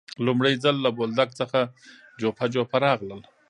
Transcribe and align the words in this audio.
لومړی 0.25 0.53
ځل 0.63 0.75
له 0.85 0.89
بولدک 0.97 1.29
څخه 1.39 1.59
جوپه 2.19 2.45
جوپه 2.53 2.77
راغلل. 2.85 3.21